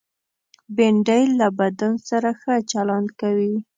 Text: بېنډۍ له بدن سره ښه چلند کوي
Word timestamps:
بېنډۍ 0.75 1.23
له 1.39 1.47
بدن 1.59 1.93
سره 2.09 2.29
ښه 2.41 2.53
چلند 2.71 3.07
کوي 3.21 3.55